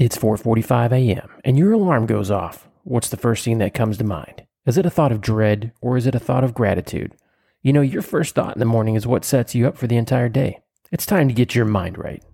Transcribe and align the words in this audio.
It's 0.00 0.16
4:45 0.16 0.92
a.m. 0.92 1.28
and 1.44 1.58
your 1.58 1.72
alarm 1.72 2.06
goes 2.06 2.30
off. 2.30 2.70
What's 2.84 3.10
the 3.10 3.18
first 3.18 3.44
thing 3.44 3.58
that 3.58 3.74
comes 3.74 3.98
to 3.98 4.04
mind? 4.04 4.46
Is 4.64 4.78
it 4.78 4.86
a 4.86 4.90
thought 4.90 5.12
of 5.12 5.20
dread 5.20 5.72
or 5.82 5.98
is 5.98 6.06
it 6.06 6.14
a 6.14 6.18
thought 6.18 6.42
of 6.42 6.54
gratitude? 6.54 7.14
You 7.60 7.74
know, 7.74 7.82
your 7.82 8.00
first 8.00 8.34
thought 8.34 8.56
in 8.56 8.60
the 8.60 8.64
morning 8.64 8.94
is 8.94 9.06
what 9.06 9.26
sets 9.26 9.54
you 9.54 9.68
up 9.68 9.76
for 9.76 9.86
the 9.86 9.98
entire 9.98 10.30
day. 10.30 10.60
It's 10.90 11.04
time 11.04 11.28
to 11.28 11.34
get 11.34 11.54
your 11.54 11.66
mind 11.66 11.98
right. 11.98 12.24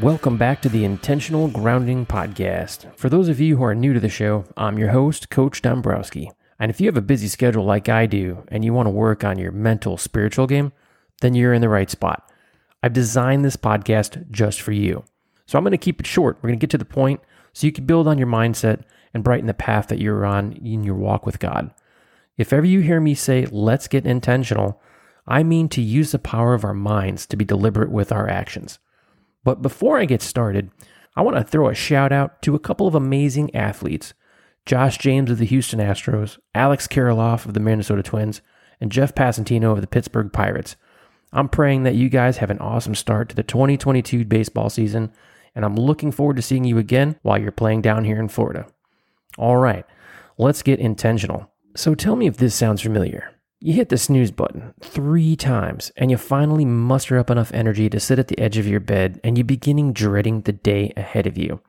Welcome 0.00 0.38
back 0.38 0.62
to 0.62 0.70
the 0.70 0.84
Intentional 0.84 1.48
Grounding 1.48 2.06
Podcast. 2.06 2.96
For 2.96 3.10
those 3.10 3.28
of 3.28 3.38
you 3.38 3.58
who 3.58 3.64
are 3.64 3.74
new 3.74 3.92
to 3.92 4.00
the 4.00 4.08
show, 4.08 4.46
I'm 4.56 4.78
your 4.78 4.92
host, 4.92 5.28
Coach 5.28 5.60
Dombrowski. 5.60 6.30
And 6.58 6.70
if 6.70 6.80
you 6.80 6.86
have 6.86 6.96
a 6.96 7.02
busy 7.02 7.28
schedule 7.28 7.64
like 7.64 7.88
I 7.88 8.06
do 8.06 8.44
and 8.48 8.64
you 8.64 8.72
want 8.72 8.86
to 8.86 8.90
work 8.90 9.24
on 9.24 9.38
your 9.38 9.52
mental, 9.52 9.96
spiritual 9.96 10.46
game, 10.46 10.72
then 11.20 11.34
you're 11.34 11.52
in 11.54 11.60
the 11.60 11.68
right 11.68 11.90
spot. 11.90 12.30
I've 12.82 12.92
designed 12.92 13.44
this 13.44 13.56
podcast 13.56 14.30
just 14.30 14.60
for 14.60 14.72
you. 14.72 15.04
So 15.46 15.56
I'm 15.56 15.64
going 15.64 15.72
to 15.72 15.78
keep 15.78 16.00
it 16.00 16.06
short. 16.06 16.36
We're 16.36 16.48
going 16.48 16.58
to 16.58 16.62
get 16.62 16.70
to 16.70 16.78
the 16.78 16.84
point 16.84 17.20
so 17.52 17.66
you 17.66 17.72
can 17.72 17.86
build 17.86 18.06
on 18.06 18.18
your 18.18 18.26
mindset 18.26 18.82
and 19.14 19.24
brighten 19.24 19.46
the 19.46 19.54
path 19.54 19.88
that 19.88 19.98
you're 19.98 20.26
on 20.26 20.52
in 20.52 20.84
your 20.84 20.94
walk 20.94 21.24
with 21.24 21.38
God. 21.38 21.72
If 22.36 22.52
ever 22.52 22.66
you 22.66 22.80
hear 22.80 23.00
me 23.00 23.14
say, 23.14 23.46
let's 23.50 23.88
get 23.88 24.06
intentional, 24.06 24.80
I 25.26 25.42
mean 25.42 25.68
to 25.70 25.82
use 25.82 26.12
the 26.12 26.18
power 26.18 26.54
of 26.54 26.64
our 26.64 26.74
minds 26.74 27.26
to 27.26 27.36
be 27.36 27.44
deliberate 27.44 27.90
with 27.90 28.12
our 28.12 28.28
actions. 28.28 28.78
But 29.44 29.62
before 29.62 29.98
I 29.98 30.04
get 30.04 30.22
started, 30.22 30.70
I 31.16 31.22
want 31.22 31.36
to 31.36 31.44
throw 31.44 31.68
a 31.68 31.74
shout 31.74 32.12
out 32.12 32.42
to 32.42 32.54
a 32.54 32.60
couple 32.60 32.86
of 32.86 32.94
amazing 32.94 33.54
athletes 33.54 34.14
Josh 34.68 34.98
James 34.98 35.30
of 35.30 35.38
the 35.38 35.46
Houston 35.46 35.80
Astros, 35.80 36.38
Alex 36.54 36.86
Kirilloff 36.86 37.46
of 37.46 37.54
the 37.54 37.60
Minnesota 37.60 38.02
Twins, 38.02 38.42
and 38.82 38.92
Jeff 38.92 39.14
Passantino 39.14 39.72
of 39.72 39.80
the 39.80 39.86
Pittsburgh 39.86 40.30
Pirates. 40.30 40.76
I'm 41.32 41.48
praying 41.48 41.84
that 41.84 41.94
you 41.94 42.10
guys 42.10 42.36
have 42.36 42.50
an 42.50 42.58
awesome 42.58 42.94
start 42.94 43.30
to 43.30 43.34
the 43.34 43.42
2022 43.42 44.26
baseball 44.26 44.68
season, 44.68 45.10
and 45.54 45.64
I'm 45.64 45.74
looking 45.74 46.12
forward 46.12 46.36
to 46.36 46.42
seeing 46.42 46.64
you 46.64 46.76
again 46.76 47.16
while 47.22 47.40
you're 47.40 47.50
playing 47.50 47.80
down 47.80 48.04
here 48.04 48.20
in 48.20 48.28
Florida. 48.28 48.66
All 49.38 49.56
right, 49.56 49.86
let's 50.36 50.62
get 50.62 50.80
intentional. 50.80 51.50
So 51.74 51.94
tell 51.94 52.14
me 52.14 52.26
if 52.26 52.36
this 52.36 52.54
sounds 52.54 52.82
familiar. 52.82 53.30
You 53.60 53.72
hit 53.72 53.88
the 53.88 53.96
snooze 53.96 54.30
button 54.30 54.74
three 54.82 55.34
times, 55.34 55.92
and 55.96 56.10
you 56.10 56.18
finally 56.18 56.66
muster 56.66 57.16
up 57.18 57.30
enough 57.30 57.54
energy 57.54 57.88
to 57.88 57.98
sit 57.98 58.18
at 58.18 58.28
the 58.28 58.38
edge 58.38 58.58
of 58.58 58.68
your 58.68 58.80
bed 58.80 59.18
and 59.24 59.38
you're 59.38 59.46
beginning 59.46 59.94
dreading 59.94 60.42
the 60.42 60.52
day 60.52 60.92
ahead 60.94 61.26
of 61.26 61.38
you. 61.38 61.62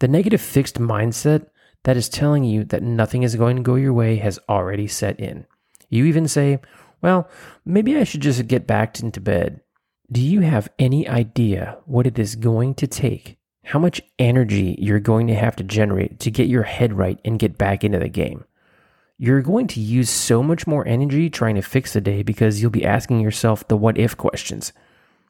The 0.00 0.08
negative 0.08 0.40
fixed 0.40 0.80
mindset 0.80 1.46
that 1.84 1.96
is 1.96 2.08
telling 2.08 2.44
you 2.44 2.64
that 2.64 2.82
nothing 2.82 3.22
is 3.22 3.36
going 3.36 3.56
to 3.56 3.62
go 3.62 3.74
your 3.74 3.92
way 3.92 4.16
has 4.16 4.38
already 4.48 4.86
set 4.86 5.18
in. 5.18 5.46
You 5.88 6.04
even 6.04 6.28
say, 6.28 6.60
Well, 7.00 7.28
maybe 7.64 7.96
I 7.96 8.04
should 8.04 8.22
just 8.22 8.46
get 8.46 8.66
back 8.66 9.00
into 9.00 9.20
bed. 9.20 9.60
Do 10.10 10.20
you 10.20 10.40
have 10.40 10.68
any 10.78 11.08
idea 11.08 11.78
what 11.86 12.06
it 12.06 12.18
is 12.18 12.36
going 12.36 12.74
to 12.74 12.86
take? 12.86 13.38
How 13.64 13.78
much 13.78 14.02
energy 14.18 14.76
you're 14.78 15.00
going 15.00 15.26
to 15.28 15.34
have 15.34 15.56
to 15.56 15.64
generate 15.64 16.20
to 16.20 16.30
get 16.30 16.48
your 16.48 16.64
head 16.64 16.92
right 16.92 17.18
and 17.24 17.38
get 17.38 17.58
back 17.58 17.84
into 17.84 17.98
the 17.98 18.08
game? 18.08 18.44
you're 19.22 19.40
going 19.40 19.68
to 19.68 19.78
use 19.78 20.10
so 20.10 20.42
much 20.42 20.66
more 20.66 20.84
energy 20.84 21.30
trying 21.30 21.54
to 21.54 21.62
fix 21.62 21.92
the 21.92 22.00
day 22.00 22.24
because 22.24 22.60
you'll 22.60 22.72
be 22.72 22.84
asking 22.84 23.20
yourself 23.20 23.68
the 23.68 23.76
what 23.76 23.96
if 23.96 24.16
questions. 24.16 24.72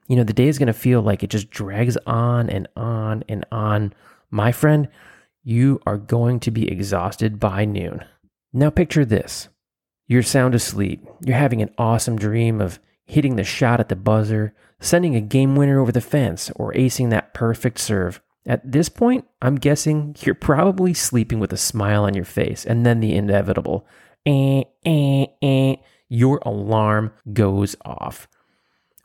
You 0.08 0.16
know, 0.16 0.24
the 0.24 0.32
day 0.32 0.48
is 0.48 0.58
going 0.58 0.68
to 0.68 0.72
feel 0.72 1.02
like 1.02 1.22
it 1.22 1.28
just 1.28 1.50
drags 1.50 1.98
on 2.06 2.48
and 2.48 2.66
on 2.74 3.22
and 3.28 3.44
on. 3.52 3.92
My 4.30 4.50
friend, 4.50 4.88
you 5.42 5.80
are 5.86 5.98
going 5.98 6.40
to 6.40 6.50
be 6.50 6.70
exhausted 6.70 7.40
by 7.40 7.64
noon. 7.64 8.04
Now, 8.52 8.70
picture 8.70 9.04
this 9.04 9.48
you're 10.06 10.22
sound 10.22 10.54
asleep. 10.54 11.06
You're 11.24 11.36
having 11.36 11.62
an 11.62 11.74
awesome 11.78 12.16
dream 12.16 12.60
of 12.60 12.78
hitting 13.06 13.36
the 13.36 13.44
shot 13.44 13.80
at 13.80 13.88
the 13.88 13.96
buzzer, 13.96 14.54
sending 14.80 15.16
a 15.16 15.20
game 15.20 15.56
winner 15.56 15.80
over 15.80 15.92
the 15.92 16.00
fence, 16.00 16.50
or 16.56 16.72
acing 16.74 17.10
that 17.10 17.34
perfect 17.34 17.78
serve. 17.78 18.20
At 18.46 18.72
this 18.72 18.88
point, 18.88 19.24
I'm 19.40 19.56
guessing 19.56 20.16
you're 20.20 20.34
probably 20.34 20.94
sleeping 20.94 21.38
with 21.38 21.52
a 21.52 21.56
smile 21.56 22.04
on 22.04 22.14
your 22.14 22.24
face, 22.24 22.64
and 22.66 22.84
then 22.84 23.00
the 23.00 23.14
inevitable 23.14 23.86
eh, 24.26 24.64
eh, 24.84 25.26
eh, 25.40 25.76
your 26.08 26.40
alarm 26.44 27.12
goes 27.32 27.76
off. 27.84 28.28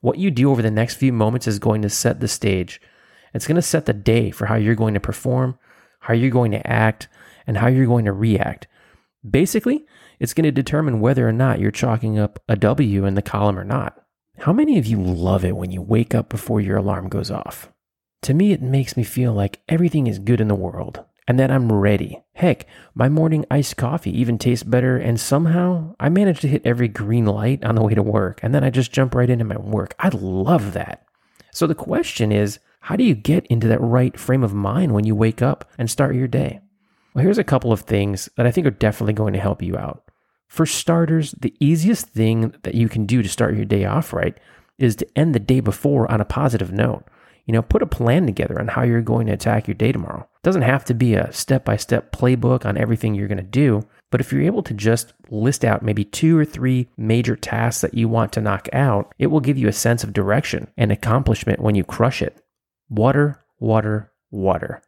What 0.01 0.17
you 0.17 0.31
do 0.31 0.51
over 0.51 0.61
the 0.61 0.71
next 0.71 0.95
few 0.95 1.13
moments 1.13 1.47
is 1.47 1.59
going 1.59 1.81
to 1.83 1.89
set 1.89 2.19
the 2.19 2.27
stage. 2.27 2.81
It's 3.33 3.47
going 3.47 3.55
to 3.55 3.61
set 3.61 3.85
the 3.85 3.93
day 3.93 4.31
for 4.31 4.47
how 4.47 4.55
you're 4.55 4.75
going 4.75 4.93
to 4.93 4.99
perform, 4.99 5.57
how 6.07 6.13
you're 6.13 6.29
going 6.31 6.51
to 6.51 6.65
act, 6.65 7.09
and 7.45 7.57
how 7.57 7.67
you're 7.67 7.85
going 7.85 8.05
to 8.05 8.13
react. 8.13 8.65
Basically, 9.29 9.85
it's 10.19 10.33
going 10.33 10.45
to 10.45 10.51
determine 10.51 11.01
whether 11.01 11.27
or 11.27 11.33
not 11.33 11.59
you're 11.59 11.69
chalking 11.69 12.17
up 12.17 12.41
a 12.47 12.55
W 12.55 13.05
in 13.05 13.15
the 13.15 13.21
column 13.21 13.59
or 13.59 13.65
not. 13.65 14.01
How 14.37 14.53
many 14.53 14.79
of 14.79 14.85
you 14.85 15.01
love 15.01 15.43
it 15.43 15.57
when 15.57 15.69
you 15.69 15.81
wake 15.81 16.15
up 16.15 16.29
before 16.29 16.61
your 16.61 16.77
alarm 16.77 17.09
goes 17.09 17.29
off? 17.29 17.73
To 18.21 18.33
me, 18.33 18.53
it 18.53 18.61
makes 18.61 18.95
me 18.95 19.03
feel 19.03 19.33
like 19.33 19.61
everything 19.67 20.07
is 20.07 20.17
good 20.17 20.39
in 20.39 20.47
the 20.47 20.55
world 20.55 21.03
and 21.27 21.37
that 21.37 21.51
I'm 21.51 21.69
ready. 21.69 22.23
Heck, 22.35 22.65
my 22.95 23.09
morning 23.09 23.45
iced 23.51 23.75
coffee 23.75 24.17
even 24.17 24.37
tastes 24.37 24.63
better, 24.63 24.95
and 24.95 25.19
somehow 25.19 25.93
I 25.99 26.07
manage 26.07 26.39
to 26.39 26.47
hit 26.47 26.65
every 26.65 26.87
green 26.87 27.25
light 27.25 27.65
on 27.65 27.75
the 27.75 27.83
way 27.83 27.95
to 27.95 28.01
work, 28.01 28.39
and 28.41 28.55
then 28.55 28.63
I 28.63 28.69
just 28.69 28.93
jump 28.93 29.13
right 29.13 29.29
into 29.29 29.43
my 29.43 29.57
work. 29.57 29.93
I 29.99 30.07
love 30.09 30.71
that. 30.71 31.05
So 31.51 31.67
the 31.67 31.75
question 31.75 32.31
is, 32.31 32.59
how 32.87 32.95
do 32.95 33.03
you 33.03 33.15
get 33.15 33.45
into 33.47 33.67
that 33.67 33.81
right 33.81 34.17
frame 34.17 34.45
of 34.45 34.53
mind 34.53 34.93
when 34.93 35.05
you 35.05 35.13
wake 35.13 35.41
up 35.41 35.69
and 35.77 35.91
start 35.91 36.15
your 36.15 36.25
day? 36.25 36.61
Well, 37.13 37.21
here's 37.21 37.37
a 37.37 37.43
couple 37.43 37.73
of 37.73 37.81
things 37.81 38.29
that 38.37 38.47
I 38.47 38.51
think 38.51 38.65
are 38.65 38.71
definitely 38.71 39.11
going 39.11 39.33
to 39.33 39.41
help 39.41 39.61
you 39.61 39.75
out. 39.75 40.09
For 40.47 40.65
starters, 40.65 41.33
the 41.33 41.53
easiest 41.59 42.07
thing 42.07 42.55
that 42.63 42.75
you 42.75 42.87
can 42.87 43.05
do 43.05 43.21
to 43.21 43.27
start 43.27 43.57
your 43.57 43.65
day 43.65 43.83
off 43.83 44.13
right 44.13 44.39
is 44.79 44.95
to 44.95 45.17
end 45.17 45.35
the 45.35 45.39
day 45.39 45.59
before 45.59 46.09
on 46.09 46.21
a 46.21 46.25
positive 46.25 46.71
note. 46.71 47.03
You 47.45 47.51
know, 47.51 47.61
put 47.61 47.81
a 47.81 47.87
plan 47.87 48.25
together 48.25 48.57
on 48.57 48.69
how 48.69 48.83
you're 48.83 49.01
going 49.01 49.27
to 49.27 49.33
attack 49.33 49.67
your 49.67 49.75
day 49.75 49.91
tomorrow. 49.91 50.21
It 50.21 50.43
doesn't 50.43 50.61
have 50.61 50.85
to 50.85 50.93
be 50.93 51.15
a 51.15 51.33
step 51.33 51.65
by 51.65 51.75
step 51.75 52.13
playbook 52.13 52.65
on 52.65 52.77
everything 52.77 53.15
you're 53.15 53.27
going 53.27 53.37
to 53.37 53.43
do, 53.43 53.81
but 54.11 54.21
if 54.21 54.31
you're 54.31 54.43
able 54.43 54.63
to 54.63 54.73
just 54.73 55.11
list 55.29 55.65
out 55.65 55.83
maybe 55.83 56.05
two 56.05 56.39
or 56.39 56.45
three 56.45 56.87
major 56.95 57.35
tasks 57.35 57.81
that 57.81 57.95
you 57.95 58.07
want 58.07 58.31
to 58.31 58.41
knock 58.41 58.69
out, 58.71 59.13
it 59.19 59.27
will 59.27 59.41
give 59.41 59.57
you 59.57 59.67
a 59.67 59.73
sense 59.73 60.05
of 60.05 60.13
direction 60.13 60.69
and 60.77 60.89
accomplishment 60.89 61.59
when 61.59 61.75
you 61.75 61.83
crush 61.83 62.21
it. 62.21 62.41
Water, 62.89 63.43
water, 63.59 64.11
water. 64.31 64.81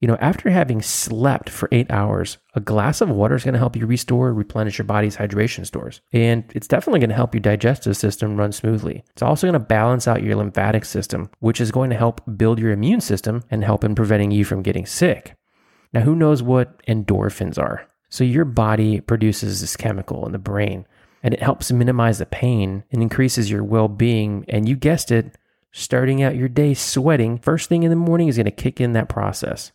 You 0.00 0.08
know, 0.08 0.16
after 0.20 0.50
having 0.50 0.82
slept 0.82 1.48
for 1.48 1.70
eight 1.72 1.90
hours, 1.90 2.36
a 2.54 2.60
glass 2.60 3.00
of 3.00 3.08
water 3.08 3.34
is 3.34 3.44
going 3.44 3.54
to 3.54 3.58
help 3.58 3.76
you 3.76 3.86
restore, 3.86 4.32
replenish 4.34 4.76
your 4.76 4.84
body's 4.84 5.16
hydration 5.16 5.64
stores. 5.64 6.02
And 6.12 6.44
it's 6.54 6.68
definitely 6.68 7.00
going 7.00 7.10
to 7.10 7.16
help 7.16 7.34
your 7.34 7.40
digestive 7.40 7.96
system 7.96 8.36
run 8.36 8.52
smoothly. 8.52 9.04
It's 9.10 9.22
also 9.22 9.46
going 9.46 9.54
to 9.54 9.58
balance 9.58 10.06
out 10.06 10.22
your 10.22 10.36
lymphatic 10.36 10.84
system, 10.84 11.30
which 11.40 11.62
is 11.62 11.70
going 11.70 11.88
to 11.90 11.96
help 11.96 12.20
build 12.36 12.58
your 12.58 12.72
immune 12.72 13.00
system 13.00 13.42
and 13.50 13.64
help 13.64 13.84
in 13.84 13.94
preventing 13.94 14.30
you 14.30 14.44
from 14.44 14.62
getting 14.62 14.84
sick. 14.84 15.34
Now, 15.94 16.02
who 16.02 16.14
knows 16.14 16.42
what 16.42 16.84
endorphins 16.86 17.58
are? 17.58 17.86
So, 18.10 18.22
your 18.22 18.44
body 18.44 19.00
produces 19.00 19.62
this 19.62 19.76
chemical 19.76 20.26
in 20.26 20.32
the 20.32 20.38
brain 20.38 20.86
and 21.22 21.32
it 21.32 21.42
helps 21.42 21.72
minimize 21.72 22.18
the 22.18 22.26
pain 22.26 22.84
and 22.92 23.02
increases 23.02 23.50
your 23.50 23.64
well 23.64 23.88
being. 23.88 24.44
And 24.48 24.68
you 24.68 24.76
guessed 24.76 25.10
it, 25.10 25.36
starting 25.76 26.22
out 26.22 26.34
your 26.34 26.48
day 26.48 26.72
sweating 26.72 27.36
first 27.36 27.68
thing 27.68 27.82
in 27.82 27.90
the 27.90 27.96
morning 27.96 28.28
is 28.28 28.36
going 28.38 28.46
to 28.46 28.50
kick 28.50 28.80
in 28.80 28.94
that 28.94 29.10
process. 29.10 29.72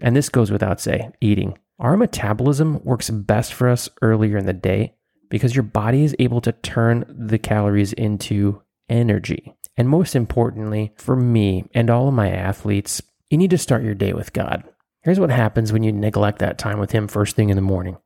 And 0.00 0.14
this 0.14 0.28
goes 0.28 0.50
without 0.50 0.80
say, 0.80 1.10
eating. 1.20 1.58
Our 1.80 1.96
metabolism 1.96 2.80
works 2.84 3.10
best 3.10 3.52
for 3.52 3.68
us 3.68 3.88
earlier 4.00 4.36
in 4.36 4.46
the 4.46 4.52
day 4.52 4.94
because 5.28 5.56
your 5.56 5.64
body 5.64 6.04
is 6.04 6.14
able 6.20 6.40
to 6.42 6.52
turn 6.52 7.04
the 7.08 7.38
calories 7.38 7.92
into 7.92 8.62
energy. 8.88 9.52
And 9.76 9.88
most 9.88 10.14
importantly, 10.14 10.92
for 10.96 11.16
me 11.16 11.64
and 11.74 11.90
all 11.90 12.06
of 12.06 12.14
my 12.14 12.30
athletes, 12.30 13.02
you 13.28 13.36
need 13.36 13.50
to 13.50 13.58
start 13.58 13.82
your 13.82 13.94
day 13.94 14.12
with 14.12 14.32
God. 14.32 14.62
Here's 15.02 15.18
what 15.18 15.30
happens 15.30 15.72
when 15.72 15.82
you 15.82 15.90
neglect 15.90 16.38
that 16.38 16.58
time 16.58 16.78
with 16.78 16.92
Him 16.92 17.08
first 17.08 17.34
thing 17.34 17.50
in 17.50 17.56
the 17.56 17.62
morning. 17.62 17.96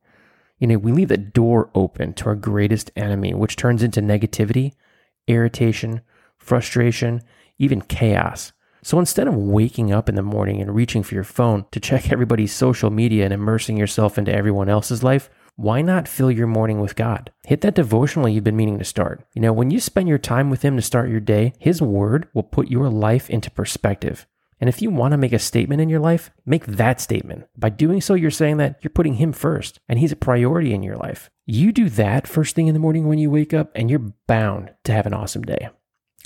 You 0.57 0.65
know, 0.65 0.77
we 0.79 0.93
leave 0.93 1.09
the 1.09 1.17
door 1.17 1.69
open 1.75 2.13
to 2.13 2.25
our 2.25 2.35
greatest 2.35 2.89
enemy, 2.95 3.35
which 3.35 3.55
turns 3.55 3.83
into 3.83 4.01
negativity, 4.01 4.73
irritation, 5.27 6.01
frustration, 6.37 7.21
even 7.57 7.81
chaos. 7.81 8.51
So 8.83 8.99
instead 8.99 9.27
of 9.27 9.35
waking 9.35 9.91
up 9.91 10.09
in 10.09 10.15
the 10.15 10.21
morning 10.21 10.61
and 10.61 10.75
reaching 10.75 11.01
for 11.01 11.15
your 11.15 11.23
phone 11.23 11.65
to 11.71 11.79
check 11.79 12.11
everybody's 12.11 12.53
social 12.53 12.91
media 12.91 13.25
and 13.25 13.33
immersing 13.33 13.77
yourself 13.77 14.17
into 14.17 14.33
everyone 14.33 14.69
else's 14.69 15.03
life, 15.03 15.29
why 15.55 15.81
not 15.81 16.07
fill 16.07 16.29
your 16.29 16.47
morning 16.47 16.81
with 16.81 16.95
God? 16.95 17.31
Hit 17.45 17.61
that 17.61 17.75
devotional 17.75 18.27
you've 18.27 18.43
been 18.43 18.57
meaning 18.57 18.77
to 18.77 18.85
start. 18.85 19.25
You 19.33 19.41
know, 19.41 19.53
when 19.53 19.71
you 19.71 19.79
spend 19.79 20.09
your 20.09 20.17
time 20.17 20.49
with 20.49 20.61
Him 20.61 20.75
to 20.75 20.81
start 20.81 21.09
your 21.09 21.21
day, 21.21 21.53
His 21.59 21.81
Word 21.81 22.27
will 22.33 22.43
put 22.43 22.69
your 22.69 22.89
life 22.89 23.29
into 23.29 23.49
perspective. 23.49 24.27
And 24.59 24.69
if 24.69 24.81
you 24.81 24.89
want 24.89 25.13
to 25.13 25.17
make 25.17 25.33
a 25.33 25.39
statement 25.39 25.81
in 25.81 25.89
your 25.89 25.99
life, 25.99 26.31
make 26.45 26.65
that 26.65 27.01
statement. 27.01 27.45
By 27.57 27.69
doing 27.69 28.01
so, 28.01 28.13
you're 28.13 28.31
saying 28.31 28.57
that 28.57 28.79
you're 28.81 28.89
putting 28.89 29.15
Him 29.15 29.31
first 29.31 29.79
and 29.87 29.97
He's 29.97 30.11
a 30.11 30.17
priority 30.17 30.73
in 30.73 30.83
your 30.83 30.97
life. 30.97 31.29
You 31.45 31.71
do 31.71 31.89
that 31.89 32.27
first 32.27 32.55
thing 32.55 32.67
in 32.67 32.73
the 32.73 32.79
morning 32.79 33.07
when 33.07 33.19
you 33.19 33.29
wake 33.29 33.53
up, 33.53 33.71
and 33.75 33.89
you're 33.89 34.13
bound 34.27 34.73
to 34.83 34.91
have 34.91 35.05
an 35.05 35.13
awesome 35.13 35.43
day. 35.43 35.69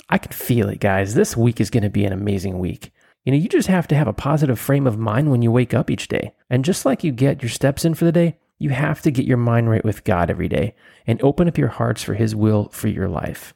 I 0.09 0.17
can 0.17 0.31
feel 0.31 0.69
it, 0.69 0.79
guys. 0.79 1.13
This 1.13 1.37
week 1.37 1.61
is 1.61 1.69
going 1.69 1.83
to 1.83 1.89
be 1.89 2.03
an 2.05 2.13
amazing 2.13 2.59
week. 2.59 2.91
You 3.25 3.31
know, 3.31 3.37
you 3.37 3.47
just 3.47 3.67
have 3.67 3.87
to 3.89 3.95
have 3.95 4.07
a 4.07 4.13
positive 4.13 4.59
frame 4.59 4.87
of 4.87 4.97
mind 4.97 5.29
when 5.29 5.41
you 5.41 5.51
wake 5.51 5.73
up 5.73 5.91
each 5.91 6.07
day. 6.07 6.33
And 6.49 6.65
just 6.65 6.85
like 6.85 7.03
you 7.03 7.11
get 7.11 7.43
your 7.43 7.49
steps 7.49 7.85
in 7.85 7.93
for 7.93 8.05
the 8.05 8.11
day, 8.11 8.37
You 8.59 8.71
have 8.71 9.01
to 9.03 9.11
get 9.11 9.25
your 9.25 9.37
mind 9.37 9.69
right 9.69 9.83
with 9.83 10.03
God 10.03 10.29
every 10.29 10.49
day 10.49 10.75
and 11.07 11.21
open 11.21 11.47
up 11.47 11.57
your 11.57 11.69
hearts 11.69 12.03
for 12.03 12.13
His 12.13 12.35
will 12.35 12.67
for 12.69 12.89
your 12.89 13.07
life. 13.07 13.53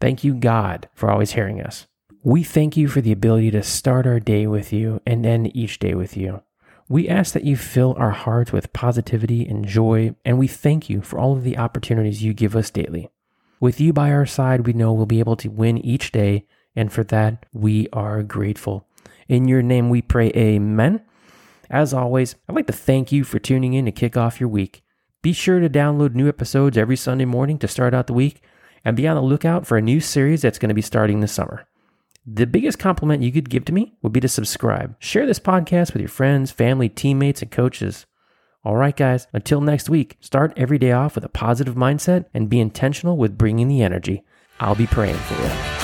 Thank 0.00 0.24
you, 0.24 0.34
God, 0.34 0.88
for 0.94 1.10
always 1.10 1.32
hearing 1.32 1.60
us. 1.60 1.86
We 2.22 2.42
thank 2.42 2.76
you 2.76 2.88
for 2.88 3.00
the 3.00 3.12
ability 3.12 3.52
to 3.52 3.62
start 3.62 4.06
our 4.06 4.20
day 4.20 4.46
with 4.46 4.72
you 4.72 5.00
and 5.06 5.24
end 5.24 5.56
each 5.56 5.78
day 5.78 5.94
with 5.94 6.16
you. 6.16 6.42
We 6.88 7.08
ask 7.08 7.32
that 7.34 7.44
you 7.44 7.56
fill 7.56 7.94
our 7.96 8.10
hearts 8.10 8.52
with 8.52 8.72
positivity 8.72 9.46
and 9.46 9.64
joy, 9.64 10.16
and 10.24 10.38
we 10.38 10.48
thank 10.48 10.90
you 10.90 11.02
for 11.02 11.20
all 11.20 11.36
of 11.36 11.44
the 11.44 11.56
opportunities 11.56 12.22
you 12.22 12.34
give 12.34 12.56
us 12.56 12.68
daily. 12.68 13.10
With 13.60 13.78
you 13.78 13.92
by 13.92 14.10
our 14.10 14.24
side, 14.24 14.66
we 14.66 14.72
know 14.72 14.94
we'll 14.94 15.04
be 15.04 15.18
able 15.18 15.36
to 15.36 15.50
win 15.50 15.76
each 15.76 16.12
day, 16.12 16.46
and 16.74 16.90
for 16.90 17.04
that, 17.04 17.44
we 17.52 17.88
are 17.92 18.22
grateful. 18.22 18.88
In 19.28 19.48
your 19.48 19.60
name, 19.60 19.90
we 19.90 20.00
pray, 20.00 20.32
Amen. 20.34 21.02
As 21.68 21.92
always, 21.92 22.36
I'd 22.48 22.56
like 22.56 22.66
to 22.68 22.72
thank 22.72 23.12
you 23.12 23.22
for 23.22 23.38
tuning 23.38 23.74
in 23.74 23.84
to 23.84 23.92
kick 23.92 24.16
off 24.16 24.40
your 24.40 24.48
week. 24.48 24.82
Be 25.20 25.34
sure 25.34 25.60
to 25.60 25.68
download 25.68 26.14
new 26.14 26.26
episodes 26.26 26.78
every 26.78 26.96
Sunday 26.96 27.26
morning 27.26 27.58
to 27.58 27.68
start 27.68 27.92
out 27.92 28.06
the 28.06 28.14
week, 28.14 28.42
and 28.82 28.96
be 28.96 29.06
on 29.06 29.16
the 29.16 29.22
lookout 29.22 29.66
for 29.66 29.76
a 29.76 29.82
new 29.82 30.00
series 30.00 30.40
that's 30.40 30.58
going 30.58 30.70
to 30.70 30.74
be 30.74 30.80
starting 30.80 31.20
this 31.20 31.32
summer. 31.32 31.66
The 32.26 32.46
biggest 32.46 32.78
compliment 32.78 33.22
you 33.22 33.30
could 33.30 33.50
give 33.50 33.66
to 33.66 33.74
me 33.74 33.92
would 34.00 34.14
be 34.14 34.20
to 34.20 34.28
subscribe. 34.28 34.96
Share 35.00 35.26
this 35.26 35.38
podcast 35.38 35.92
with 35.92 36.00
your 36.00 36.08
friends, 36.08 36.50
family, 36.50 36.88
teammates, 36.88 37.42
and 37.42 37.50
coaches. 37.50 38.06
All 38.62 38.76
right, 38.76 38.94
guys, 38.94 39.26
until 39.32 39.62
next 39.62 39.88
week, 39.88 40.18
start 40.20 40.52
every 40.54 40.78
day 40.78 40.92
off 40.92 41.14
with 41.14 41.24
a 41.24 41.30
positive 41.30 41.76
mindset 41.76 42.26
and 42.34 42.50
be 42.50 42.60
intentional 42.60 43.16
with 43.16 43.38
bringing 43.38 43.68
the 43.68 43.82
energy. 43.82 44.22
I'll 44.58 44.74
be 44.74 44.86
praying 44.86 45.16
for 45.16 45.42
you. 45.42 45.79